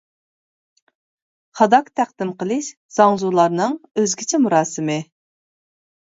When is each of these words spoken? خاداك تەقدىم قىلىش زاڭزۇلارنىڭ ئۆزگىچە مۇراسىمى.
خاداك 1.59 1.91
تەقدىم 1.99 2.31
قىلىش 2.39 2.71
زاڭزۇلارنىڭ 2.97 3.77
ئۆزگىچە 4.03 4.43
مۇراسىمى. 4.49 4.99